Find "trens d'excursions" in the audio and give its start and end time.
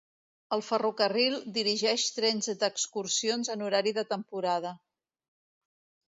2.15-3.51